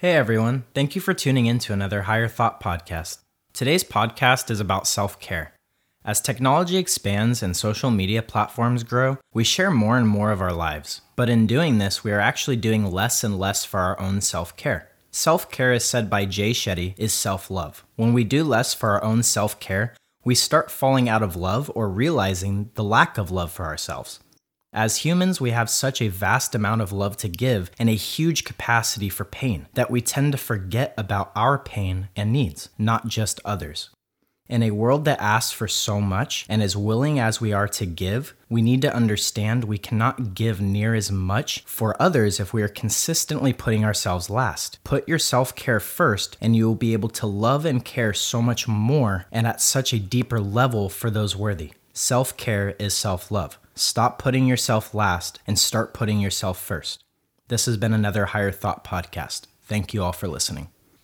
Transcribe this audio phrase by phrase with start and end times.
[0.00, 3.18] Hey everyone, thank you for tuning in to another Higher Thought podcast.
[3.52, 5.54] Today's podcast is about self care.
[6.04, 10.52] As technology expands and social media platforms grow, we share more and more of our
[10.52, 11.00] lives.
[11.16, 14.56] But in doing this, we are actually doing less and less for our own self
[14.56, 14.88] care.
[15.10, 17.84] Self care, as said by Jay Shetty, is self love.
[17.96, 21.72] When we do less for our own self care, we start falling out of love
[21.74, 24.20] or realizing the lack of love for ourselves.
[24.72, 28.44] As humans, we have such a vast amount of love to give and a huge
[28.44, 33.40] capacity for pain that we tend to forget about our pain and needs, not just
[33.46, 33.88] others.
[34.46, 37.86] In a world that asks for so much and as willing as we are to
[37.86, 42.62] give, we need to understand we cannot give near as much for others if we
[42.62, 44.78] are consistently putting ourselves last.
[44.84, 48.40] Put your self care first, and you will be able to love and care so
[48.40, 51.72] much more and at such a deeper level for those worthy.
[51.92, 53.58] Self care is self love.
[53.78, 57.04] Stop putting yourself last and start putting yourself first.
[57.46, 59.42] This has been another Higher Thought podcast.
[59.62, 60.68] Thank you all for listening.